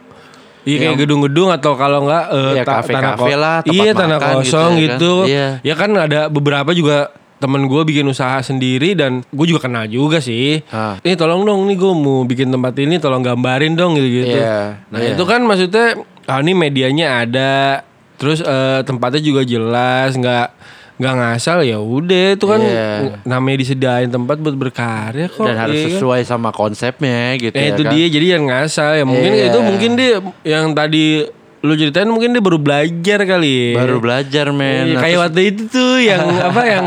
Iya 0.63 0.77
kayak 0.81 0.99
gedung-gedung 1.01 1.51
atau 1.51 1.75
kalau 1.75 2.07
enggak 2.07 2.25
eh, 2.31 2.53
Iya, 2.53 2.63
ta- 2.63 2.79
kafe-kafe 2.79 2.95
tanah 2.95 3.15
ko- 3.19 3.35
lah, 3.37 3.57
tempat 3.61 3.75
Iya 3.77 3.93
tanah 3.93 4.17
makan 4.17 4.31
gitu 4.31 4.39
kosong 4.41 4.71
ya 4.71 4.71
kan. 4.71 4.83
gitu. 4.87 5.13
Iya. 5.27 5.49
Ya 5.61 5.75
kan 5.75 5.91
ada 5.93 6.21
beberapa 6.29 6.71
juga 6.71 6.97
temen 7.37 7.67
gue 7.67 7.83
bikin 7.85 8.07
usaha 8.07 8.39
sendiri 8.39 8.95
dan 8.95 9.27
gue 9.27 9.47
juga 9.49 9.59
kenal 9.61 9.85
juga 9.85 10.19
sih. 10.19 10.63
Ah. 10.69 10.95
Ini 10.97 11.19
tolong 11.19 11.43
dong 11.43 11.67
nih 11.67 11.75
gue 11.75 11.93
mau 11.93 12.23
bikin 12.23 12.49
tempat 12.49 12.79
ini 12.79 12.97
tolong 12.97 13.19
gambarin 13.21 13.75
dong 13.75 13.93
gitu-gitu. 13.93 14.39
Iya, 14.39 14.79
Nah 14.87 14.99
iya. 15.01 15.11
itu 15.11 15.23
kan 15.25 15.43
maksudnya 15.43 15.99
ah 16.23 16.39
ini 16.39 16.55
medianya 16.55 17.07
ada, 17.21 17.83
terus 18.15 18.39
eh, 18.39 18.81
tempatnya 18.81 19.19
juga 19.21 19.43
jelas, 19.43 20.15
nggak 20.15 20.47
nggak 20.95 21.15
ngasal 21.15 21.59
ya 21.63 21.77
udah 21.77 22.27
itu 22.33 22.45
kan 22.45 22.61
Iya. 22.61 23.19
namanya 23.23 23.57
disediain 23.59 24.07
tempat 24.07 24.37
buat 24.37 24.55
berkarya 24.55 25.27
kok. 25.27 25.43
Dan 25.43 25.57
harus 25.57 25.75
iya 25.75 25.87
kan? 25.87 25.93
sesuai 25.97 26.21
sama 26.23 26.51
konsepnya 26.51 27.35
gitu 27.37 27.53
Eh 27.53 27.63
ya 27.63 27.69
itu 27.71 27.83
kan. 27.83 27.91
dia 27.91 28.07
jadi 28.09 28.27
yang 28.37 28.45
ngasal 28.47 28.91
ya 28.93 29.05
mungkin 29.05 29.33
Iya. 29.33 29.45
itu 29.49 29.59
mungkin 29.61 29.91
dia 29.95 30.11
yang 30.45 30.71
tadi 30.73 31.27
lu 31.63 31.73
ceritain 31.73 32.05
mungkin 32.05 32.31
dia 32.31 32.41
baru 32.41 32.59
belajar 32.59 33.23
kali. 33.23 33.71
ya. 33.71 33.79
Baru 33.79 33.97
belajar 33.97 34.51
men. 34.51 34.83
Iya, 34.85 34.93
Nah, 34.93 35.01
kayak 35.01 35.19
waktu 35.21 35.41
itu 35.47 35.63
tuh 35.69 35.95
yang 35.97 36.19
apa 36.51 36.63
yang 36.65 36.85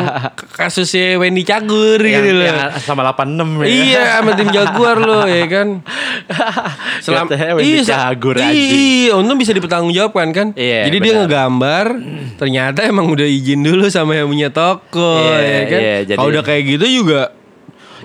kasusnya 0.51 1.15
Wendy 1.15 1.41
Cagur 1.41 1.95
yang, 1.97 2.19
gitu 2.21 2.31
loh. 2.33 2.43
yang 2.43 2.59
sama 2.77 3.07
86 3.07 3.55
ya. 3.57 3.65
Iya 3.65 4.03
sama 4.13 4.31
tim 4.33 4.49
Jaguar 4.49 4.97
loh 4.97 5.23
ya 5.23 5.45
kan. 5.45 5.67
Katanya 7.05 7.53
Wendy 7.53 7.81
sa- 7.81 8.11
Cagur, 8.11 8.35
Iya, 8.35 8.47
anjing. 8.47 8.71
iya, 8.75 9.11
untung 9.15 9.37
bisa 9.37 9.51
dipertanggungjawabkan 9.51 10.27
kan. 10.29 10.47
Iya, 10.53 10.87
Jadi 10.87 10.97
dia 10.99 11.11
benar. 11.13 11.21
ngegambar, 11.23 11.85
ternyata 12.35 12.79
emang 12.83 13.07
udah 13.07 13.23
izin 13.23 13.61
dulu 13.61 13.87
sama 13.87 14.13
yang 14.13 14.27
punya 14.27 14.49
toko 14.49 15.21
Iya, 15.21 15.39
ya 15.39 15.61
kan. 15.65 15.79
iya, 15.79 15.97
jadi- 16.05 16.17
Kalau 16.17 16.29
udah 16.29 16.43
kayak 16.43 16.63
gitu 16.67 16.85
juga 16.97 17.31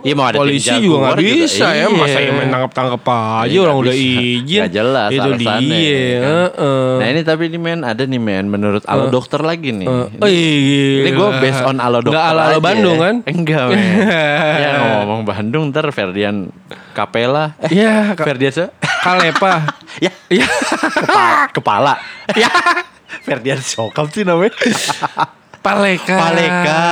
Iya 0.01 0.15
mau 0.15 0.25
ada 0.25 0.37
polisi 0.37 0.73
juga 0.77 0.97
nggak 1.07 1.19
bisa 1.19 1.67
ya 1.69 1.85
Iya. 1.85 1.87
masa 1.93 2.19
yang 2.19 2.35
main 2.35 2.49
tangkap 2.49 2.73
tangkap 2.73 3.03
aja 3.05 3.47
Iya, 3.47 3.61
orang 3.61 3.77
udah 3.79 3.93
bisa. 3.93 4.03
izin 4.03 4.59
Nggak 4.59 4.73
jelas 4.73 5.09
itu 5.11 5.29
dia 5.37 5.55
ya 5.61 6.19
kan? 6.19 6.49
Nah 6.97 7.07
ini 7.07 7.21
tapi 7.23 7.43
ini 7.47 7.59
men 7.59 7.81
ada 7.83 8.03
nih 8.03 8.19
men 8.19 8.45
menurut 8.47 8.83
alo 8.85 9.09
dokter 9.09 9.41
lagi 9.41 9.71
nih. 9.71 9.85
Eh, 9.85 10.07
oh, 10.17 10.27
iya. 10.27 10.85
Ini 11.03 11.11
gue 11.11 11.29
based 11.39 11.63
on 11.63 11.77
alo 11.77 12.01
dokter 12.01 12.17
ala-ala 12.17 12.51
aja 12.51 12.61
Bandung 12.61 12.97
ya. 12.97 13.05
kan? 13.05 13.15
Enggak 13.31 13.65
men. 13.69 13.81
ya 14.63 14.71
ngomong 15.01 15.21
Bandung 15.23 15.63
ntar 15.69 15.85
Ferdian 15.91 16.49
Kapela. 16.91 17.55
Eh, 17.61 17.77
Iya, 17.77 18.13
Ka- 18.13 18.25
Ferdian 18.25 18.51
siapa? 18.51 18.73
Kalepa. 19.01 19.53
ya 20.05 20.13
Iya. 20.29 20.47
kepala. 20.95 21.49
kepala. 21.51 21.95
ya. 22.35 22.51
Ferdian 23.21 23.59
Sokap 23.59 24.09
sih 24.09 24.23
namanya. 24.23 24.55
Paleka. 25.61 26.17
Paleka. 26.17 26.83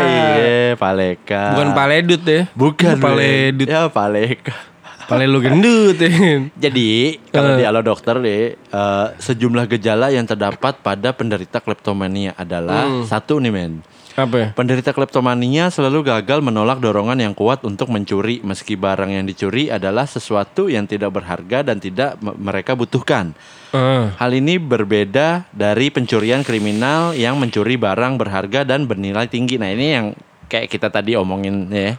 Iya, 0.00 0.76
Paleka. 0.80 1.42
Bukan 1.52 1.70
paledut 1.76 2.22
ya. 2.24 2.42
Bukan. 2.56 2.96
paledut. 2.96 3.68
Ya 3.68 3.88
Paleka. 3.92 4.74
Pale 5.04 5.28
lu 5.28 5.36
gendut 5.44 6.00
ya. 6.00 6.08
Jadi 6.56 7.20
kalau 7.28 7.60
di 7.60 7.64
Halo 7.68 7.84
Dokter 7.84 8.16
nih 8.24 8.56
eh, 8.56 9.06
sejumlah 9.20 9.68
gejala 9.76 10.08
yang 10.08 10.24
terdapat 10.24 10.80
pada 10.80 11.12
penderita 11.12 11.60
kleptomania 11.60 12.32
adalah 12.40 13.04
satu 13.04 13.36
nih 13.36 13.52
men. 13.52 13.84
Apa 14.14 14.36
ya? 14.38 14.48
Penderita 14.54 14.94
kleptomania 14.94 15.74
selalu 15.74 16.06
gagal 16.06 16.38
menolak 16.38 16.78
dorongan 16.78 17.18
yang 17.18 17.34
kuat 17.34 17.66
untuk 17.66 17.90
mencuri 17.90 18.38
meski 18.40 18.78
barang 18.78 19.10
yang 19.10 19.26
dicuri 19.26 19.74
adalah 19.74 20.06
sesuatu 20.06 20.70
yang 20.70 20.86
tidak 20.86 21.10
berharga 21.10 21.66
dan 21.66 21.82
tidak 21.82 22.14
me- 22.22 22.38
mereka 22.38 22.78
butuhkan. 22.78 23.34
Eh, 23.74 24.06
Hal 24.14 24.30
ini 24.30 24.62
berbeda 24.62 25.50
dari 25.50 25.90
pencurian 25.90 26.46
kriminal 26.46 27.10
yang 27.12 27.34
mencuri 27.34 27.74
barang 27.74 28.14
berharga 28.14 28.62
dan 28.62 28.86
bernilai 28.86 29.26
tinggi. 29.26 29.58
Nah 29.58 29.74
ini 29.74 29.86
yang 29.90 30.06
kayak 30.46 30.70
kita 30.70 30.94
tadi 30.94 31.18
omongin 31.18 31.66
ya. 31.66 31.98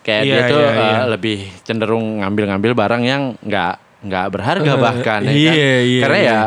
Kayak 0.00 0.22
Iya, 0.24 0.32
dia 0.32 0.40
tuh 0.48 0.60
iya, 0.60 0.68
uh, 0.68 0.80
iya. 0.80 0.98
lebih 1.12 1.38
cenderung 1.60 2.24
ngambil-ngambil 2.24 2.72
barang 2.72 3.02
yang 3.04 3.22
nggak 3.40 3.74
nggak 4.04 4.26
berharga 4.32 4.72
bahkan 4.76 5.20
ya 5.24 5.32
kan. 5.32 5.36
iya, 5.36 5.76
iya, 5.80 6.00
Karena 6.00 6.18
iya. 6.20 6.32
ya 6.32 6.40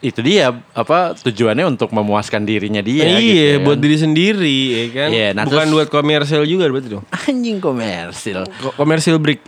itu 0.00 0.20
dia 0.20 0.48
apa 0.72 1.18
tujuannya 1.18 1.66
untuk 1.66 1.90
memuaskan 1.90 2.42
dirinya 2.42 2.78
dia. 2.78 3.02
iya, 3.02 3.18
gitu 3.18 3.34
ya 3.34 3.56
buat 3.60 3.74
kan. 3.74 3.82
diri 3.82 3.96
sendiri 3.96 4.58
ya 4.70 4.84
kan. 4.92 5.08
Iya, 5.10 5.28
nah 5.32 5.42
Bukan 5.42 5.58
terus- 5.60 5.74
buat 5.74 5.88
komersial 5.88 6.42
juga 6.44 6.64
berarti 6.66 6.88
dong. 6.88 7.04
anjing 7.10 7.58
komersil. 7.58 8.38
Ko- 8.58 8.74
Komersial 8.80 9.18
break. 9.18 9.42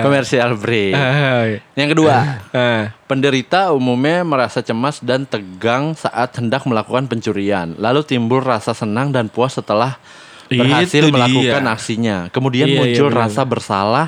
Komersial 0.00 0.50
break. 0.54 0.94
Ah, 0.94 1.44
iya. 1.44 1.58
Yang 1.74 1.88
kedua, 1.92 2.14
Ah. 2.50 2.84
Penderita 3.04 3.68
umumnya 3.70 4.22
merasa 4.22 4.60
cemas 4.60 4.98
dan 4.98 5.24
tegang 5.24 5.92
saat 5.92 6.32
hendak 6.34 6.64
melakukan 6.64 7.04
pencurian. 7.04 7.76
Lalu 7.76 8.00
timbul 8.04 8.40
rasa 8.40 8.72
senang 8.72 9.10
dan 9.10 9.28
puas 9.28 9.52
setelah 9.52 10.00
berhasil 10.48 11.02
Itu 11.02 11.12
melakukan 11.12 11.60
dia. 11.60 11.72
aksinya. 11.72 12.16
Kemudian 12.28 12.66
Iya, 12.66 12.72
iya, 12.72 12.78
muncul 12.78 13.08
benar. 13.08 13.20
rasa 13.26 13.42
bersalah, 13.42 14.06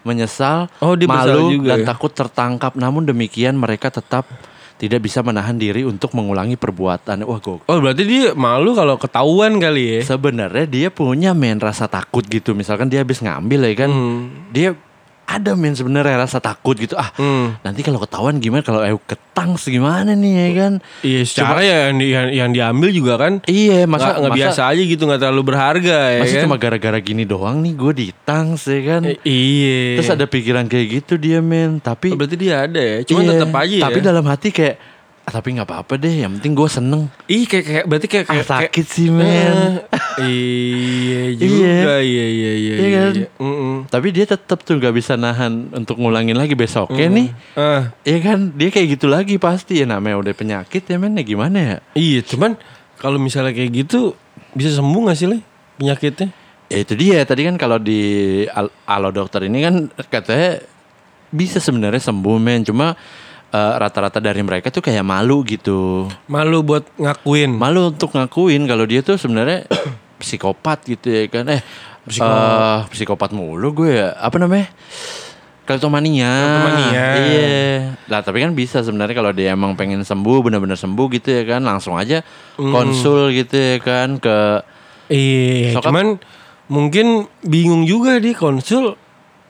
menyesal, 0.00 0.72
Oh, 0.78 0.94
dia 0.94 1.04
malu 1.04 1.52
juga 1.52 1.74
dan 1.74 1.78
ya? 1.78 1.86
takut 1.86 2.08
tertangkap. 2.10 2.72
Namun 2.74 3.04
demikian 3.04 3.52
mereka 3.52 3.90
tetap 3.90 4.24
tidak 4.78 5.04
bisa 5.04 5.20
menahan 5.26 5.58
diri 5.58 5.82
untuk 5.82 6.14
mengulangi 6.14 6.54
perbuatan. 6.54 7.26
Wah, 7.26 7.42
gok. 7.42 7.66
Oh 7.66 7.78
berarti 7.82 8.06
dia 8.06 8.32
malu 8.32 8.72
kalau 8.78 8.94
ketahuan 8.96 9.58
kali 9.58 9.98
ya? 9.98 10.00
Sebenarnya 10.06 10.64
dia 10.70 10.88
punya 10.88 11.34
men 11.34 11.58
rasa 11.58 11.90
takut 11.90 12.22
gitu. 12.24 12.54
Misalkan 12.54 12.86
dia 12.86 13.02
habis 13.02 13.18
ngambil 13.18 13.60
ya 13.68 13.74
kan. 13.74 13.90
Hmm. 13.90 14.48
Dia 14.54 14.78
ada 15.28 15.52
men 15.52 15.70
sebenarnya 15.70 16.16
rasa 16.18 16.40
takut 16.40 16.72
gitu. 16.74 16.96
Ah, 16.96 17.12
Hmm. 17.14 17.52
nanti 17.60 17.84
kalau 17.84 18.00
ketahuan 18.00 18.38
gimana 18.38 18.62
kalau 18.62 18.80
eh 18.80 18.96
ketang 19.04 19.60
gimana 19.60 20.12
nih 20.12 20.32
ya 20.34 20.48
kan 20.56 20.72
Iya 21.00 21.20
secara 21.22 21.60
ya 21.60 21.76
yang, 21.86 22.00
yang, 22.00 22.26
yang 22.32 22.50
diambil 22.50 22.88
juga 22.90 23.14
kan 23.16 23.32
iya 23.44 23.84
masa 23.84 24.16
nggak 24.16 24.32
biasa 24.34 24.60
aja 24.66 24.82
gitu 24.82 25.04
nggak 25.04 25.20
terlalu 25.20 25.42
berharga 25.46 25.98
ya 26.10 26.20
masa 26.20 26.34
kan? 26.34 26.42
cuma 26.42 26.56
gara-gara 26.56 26.98
gini 26.98 27.22
doang 27.22 27.60
nih 27.60 27.72
gue 27.72 27.92
ditang 27.98 28.56
sih 28.56 28.80
kan 28.82 29.04
Eh, 29.04 29.20
iya. 29.22 29.94
terus 29.94 30.10
ada 30.10 30.24
pikiran 30.24 30.64
kayak 30.64 30.86
gitu 30.98 31.14
dia 31.14 31.38
men 31.38 31.78
tapi 31.78 32.08
Oh, 32.08 32.16
berarti 32.16 32.34
dia 32.34 32.64
ada 32.64 32.80
ya, 32.80 33.04
cuma 33.04 33.20
iya, 33.20 33.30
tetap 33.30 33.52
aja 33.52 33.76
tapi 33.84 33.98
ya. 34.00 34.04
dalam 34.04 34.24
hati 34.24 34.48
kayak 34.48 34.74
"Ah, 34.74 34.97
tapi 35.30 35.52
nggak 35.52 35.64
apa-apa 35.64 35.94
deh 35.94 36.20
yang 36.20 36.34
penting 36.34 36.52
gue 36.52 36.68
seneng. 36.68 37.02
Ih 37.26 37.44
kayak 37.44 37.64
kayak 37.64 37.84
berarti 37.84 38.06
kayak 38.06 38.24
ah, 38.24 38.30
kayak 38.30 38.46
sakit 38.48 38.86
sih 38.86 39.06
kayak- 39.06 39.18
men. 39.18 39.58
Eh, 40.18 40.26
iya 40.26 41.22
juga 41.40 41.54
iya. 42.00 42.26
iya 42.26 42.26
iya 42.26 42.50
Iya 42.50 42.74
iya. 42.82 42.98
kan? 42.98 43.12
iya. 43.14 43.28
Mm-mm. 43.38 43.74
tapi 43.86 44.08
dia 44.10 44.24
tetap 44.24 44.58
tuh 44.60 44.76
nggak 44.76 44.92
bisa 44.92 45.14
nahan 45.14 45.52
untuk 45.72 45.96
ngulangin 45.96 46.34
lagi 46.34 46.52
besoknya 46.52 47.06
nih. 47.08 47.28
Ah, 47.54 47.92
Iya 48.02 48.18
kan? 48.20 48.38
Dia 48.52 48.68
kayak 48.68 48.88
gitu 48.94 49.06
lagi 49.06 49.36
pasti. 49.36 49.78
Ya 49.78 49.86
namanya 49.86 50.18
udah 50.18 50.32
penyakit 50.32 50.82
ya 50.82 50.96
men. 50.96 51.14
Ya 51.14 51.24
gimana 51.24 51.58
ya? 51.58 51.76
Iya 51.92 52.20
cuman 52.22 52.58
kalau 52.96 53.16
misalnya 53.16 53.50
kayak 53.50 53.70
gitu 53.78 54.12
bisa 54.50 54.72
sembuh 54.72 55.06
gak 55.06 55.16
sih 55.16 55.26
le? 55.26 55.38
Penyakitnya? 55.76 56.28
Ya 56.66 56.78
itu 56.78 56.92
dia. 56.92 57.22
Tadi 57.22 57.42
kan 57.44 57.54
kalau 57.54 57.76
di 57.76 58.00
al- 58.46 58.74
alo 58.84 59.08
dokter 59.08 59.40
ini 59.42 59.60
kan 59.60 59.74
katanya 60.04 60.58
bisa 61.28 61.58
sebenarnya 61.58 62.00
sembuh 62.00 62.36
men. 62.36 62.60
Cuma 62.62 62.96
eh, 63.48 63.74
rata-rata 63.76 64.18
dari 64.18 64.40
mereka 64.40 64.68
tuh 64.68 64.80
kayak 64.80 65.02
malu 65.02 65.40
gitu. 65.42 66.06
Malu 66.26 66.60
buat 66.60 66.84
ngakuin. 66.94 67.52
malu 67.52 67.90
untuk 67.90 68.12
ngakuin. 68.12 68.64
Kalau 68.64 68.84
dia 68.84 69.00
tuh 69.00 69.16
sebenarnya 69.16 69.64
psikopat 70.20 70.84
gitu 70.84 71.08
ya 71.08 71.24
kan. 71.26 71.48
Eh 71.48 71.62
eh, 72.08 72.78
psikopat 72.88 73.30
mulu 73.30 73.72
gue 73.74 73.96
ya. 73.96 74.16
Apa 74.16 74.36
namanya? 74.36 74.68
Kleptomania. 75.62 76.32
Kleptomania. 76.32 77.04
iya. 77.20 77.56
Lah 78.08 78.24
tapi 78.24 78.40
kan 78.40 78.56
bisa 78.56 78.80
sebenarnya 78.80 79.12
kalau 79.12 79.36
dia 79.36 79.52
emang 79.52 79.76
pengen 79.76 80.00
sembuh 80.00 80.40
benar-benar 80.40 80.80
sembuh 80.80 81.06
gitu 81.12 81.28
ya 81.28 81.44
kan. 81.44 81.60
Langsung 81.60 81.92
aja 81.94 82.24
konsul 82.56 83.36
gitu 83.36 83.52
ya 83.54 83.76
kan 83.78 84.16
ke 84.16 84.64
Iya, 85.08 85.72
Sokap- 85.72 85.88
cuman 85.88 86.06
mungkin 86.68 87.24
bingung 87.40 87.88
juga 87.88 88.20
dia 88.20 88.36
konsul 88.36 88.92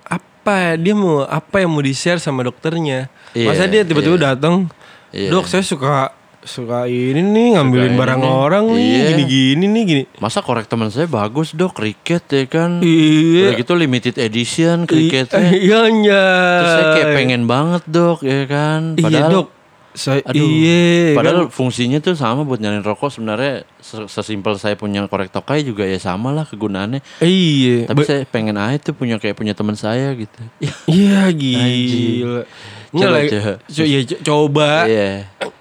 apa 0.06 0.78
dia 0.78 0.94
mau 0.94 1.26
apa 1.26 1.58
yang 1.58 1.74
mau 1.74 1.82
di 1.82 1.90
share 1.90 2.22
sama 2.22 2.46
dokternya. 2.46 3.10
Iya, 3.38 3.46
Masa 3.46 3.64
dia 3.64 3.82
tiba-tiba 3.82 4.16
iya. 4.16 4.24
datang, 4.28 4.66
Iya. 5.10 5.30
dok 5.30 5.46
saya 5.46 5.62
suka 5.62 6.10
suka 6.40 6.84
ini 6.84 7.20
nih 7.20 7.46
ngambilin 7.54 7.92
ini 7.92 7.98
barang 7.98 8.18
nih." 8.18 8.30
orang 8.30 8.64
nih 8.72 8.80
Iya. 8.80 9.04
gini-gini 9.12 9.64
nih 9.68 9.82
gini. 9.84 10.02
Masa 10.16 10.40
korek 10.40 10.64
teman 10.64 10.88
saya 10.88 11.04
bagus 11.04 11.52
dok 11.52 11.72
kriket 11.72 12.24
ya 12.26 12.44
kan 12.44 12.80
Iya. 12.80 13.42
Udah 13.44 13.54
gitu 13.56 13.72
limited 13.74 14.16
edition 14.16 14.82
kriketnya 14.84 15.44
Iya 15.52 15.80
iya. 15.92 16.26
Terus 16.56 16.72
saya 16.72 16.86
kayak 16.94 17.08
pengen 17.14 17.42
banget 17.44 17.82
dok 17.86 18.18
ya 18.22 18.42
kan 18.44 18.96
Iya 18.96 19.28
dok. 19.28 19.57
Saya 19.98 20.22
Aduh, 20.22 20.38
iya 20.38 21.10
Padahal 21.10 21.40
kan. 21.44 21.50
fungsinya 21.50 21.98
tuh 21.98 22.14
sama 22.14 22.42
buat 22.42 22.56
nyalain 22.56 22.80
rokok 22.80 23.10
sebenarnya 23.10 23.66
se- 23.76 24.06
sesimpel 24.06 24.54
saya 24.54 24.72
punya 24.72 25.02
korek 25.04 25.28
tokai 25.28 25.60
juga 25.60 25.82
ya 25.82 25.98
sama 25.98 26.30
lah 26.30 26.46
kegunaannya. 26.46 27.02
Iya. 27.18 27.84
Tapi 27.84 28.02
saya 28.02 28.22
pengen 28.24 28.54
aja 28.54 28.78
tuh 28.80 28.94
punya 28.94 29.18
kayak 29.18 29.34
punya 29.34 29.52
teman 29.52 29.74
saya 29.74 30.14
gitu. 30.14 30.38
Ya, 30.56 30.70
Iya 30.88 31.20
gila. 31.28 32.42
Coba, 32.88 33.18
coba. 33.20 33.52
co- 33.60 33.84
iya, 33.84 34.00
co- 34.06 34.22
coba. 34.22 34.70
Iya. 34.86 35.10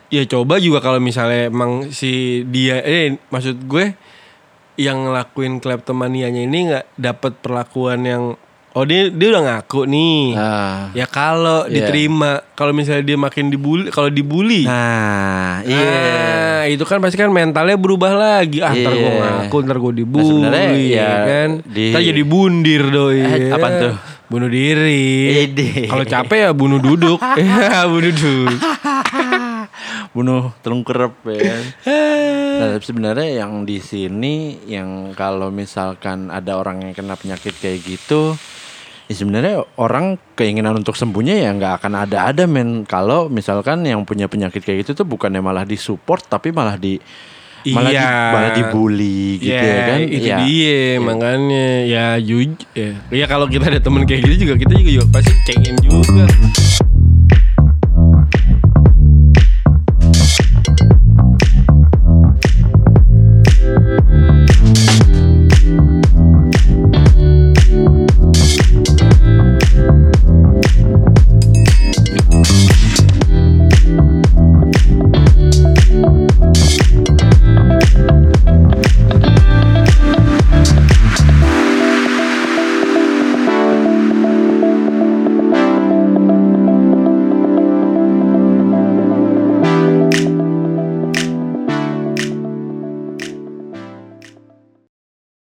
Ya 0.08 0.24
coba 0.24 0.56
juga 0.58 0.80
kalau 0.80 1.02
misalnya 1.02 1.50
emang 1.50 1.90
si 1.90 2.46
dia 2.46 2.80
eh 2.80 3.20
maksud 3.28 3.60
gue 3.66 3.92
yang 4.78 5.04
ngelakuin 5.04 5.58
kleptomanianya 5.58 6.46
ini 6.46 6.70
nggak 6.70 6.86
dapat 6.96 7.34
perlakuan 7.38 8.06
yang 8.06 8.24
oh 8.78 8.86
dia 8.86 9.10
dia 9.10 9.28
udah 9.32 9.44
ngaku 9.44 9.82
nih. 9.84 10.22
Nah, 10.32 10.94
Ya 10.94 11.06
kalau 11.06 11.66
Iya. 11.66 11.82
diterima, 11.82 12.46
kalau 12.54 12.70
misalnya 12.72 13.02
dia 13.04 13.18
makin 13.18 13.50
dibully, 13.50 13.90
kalau 13.90 14.08
dibully, 14.08 14.64
nah 14.64 15.60
iya. 15.64 15.82
nah, 15.82 16.62
itu 16.64 16.84
kan 16.84 16.98
pasti 16.98 17.16
kan 17.16 17.28
mentalnya 17.28 17.74
berubah 17.74 18.14
lagi. 18.14 18.62
Ah, 18.62 18.72
ntar 18.72 18.94
gue 18.94 19.02
Iya. 19.04 19.26
ngaku, 19.44 19.58
ntar 19.64 19.78
gue 19.80 19.94
dibully, 19.96 20.28
sebenarnya 20.28 20.70
ya 20.86 21.10
kan? 21.24 21.50
di- 21.66 21.90
Ntar 21.90 22.02
jadi 22.04 22.22
bundir 22.24 22.84
doi. 22.88 23.18
Eh, 23.18 23.50
apaan 23.50 23.74
tuh? 23.82 23.96
Bunuh 24.28 24.52
diri. 24.52 25.48
Kalau 25.88 26.04
capek 26.04 26.38
ya 26.38 26.52
bunuh 26.52 26.78
duduk. 26.78 27.16
Ya 27.72 27.88
bunuh 27.88 28.12
duduk. 28.12 28.60
bunuh 30.16 30.52
telung 30.60 30.82
kerep 30.82 31.14
ya 31.28 31.40
kan. 31.40 31.64
Nah, 32.58 32.68
tapi 32.74 32.84
sebenarnya 32.84 33.30
yang 33.38 33.64
di 33.64 33.78
sini 33.80 34.36
yang 34.66 35.14
kalau 35.14 35.48
misalkan 35.48 36.28
ada 36.28 36.58
orang 36.58 36.82
yang 36.82 36.92
kena 36.92 37.14
penyakit 37.14 37.54
kayak 37.56 37.86
gitu, 37.86 38.34
ya 39.08 39.14
sebenarnya 39.16 39.64
orang 39.80 40.20
keinginan 40.36 40.76
untuk 40.76 41.00
sembuhnya 41.00 41.48
ya 41.48 41.50
nggak 41.56 41.74
akan 41.84 41.94
ada-ada 42.08 42.44
men. 42.46 42.84
Kalau 42.84 43.32
misalkan 43.32 43.88
yang 43.88 44.04
punya 44.04 44.28
penyakit 44.28 44.60
kayak 44.64 44.84
gitu 44.84 45.04
tuh 45.04 45.08
bukannya 45.08 45.40
malah 45.40 45.64
disupport 45.64 46.24
tapi 46.28 46.52
malah 46.52 46.76
di 46.76 47.00
malah, 47.72 47.92
di, 47.92 47.98
Iya. 47.98 48.12
malah 48.32 48.52
dibully 48.54 49.24
gitu 49.42 49.56
ya, 49.56 49.76
kan. 49.88 50.00
Itu 50.04 50.28
ya. 50.28 50.38
dia 50.44 50.80
makanya 51.00 51.68
ya 51.88 52.06
ya. 52.20 52.90
Ya 53.12 53.26
kalau 53.26 53.48
kita 53.48 53.72
ada 53.72 53.80
temen 53.80 54.04
kayak 54.04 54.28
gitu 54.28 54.48
juga 54.48 54.54
kita 54.60 54.74
juga, 54.76 54.92
juga 54.92 55.06
pasti 55.12 55.34
cengin 55.48 55.76
juga. 55.84 56.28